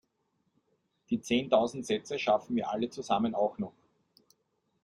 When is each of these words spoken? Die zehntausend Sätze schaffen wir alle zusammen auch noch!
Die 1.11 1.21
zehntausend 1.21 1.85
Sätze 1.85 2.17
schaffen 2.17 2.55
wir 2.55 2.67
alle 2.71 2.89
zusammen 2.89 3.35
auch 3.35 3.59
noch! 3.59 3.73